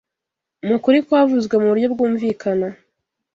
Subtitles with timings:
[0.67, 2.67] Mu kuri kwavuzwe mu buryo bwumvikana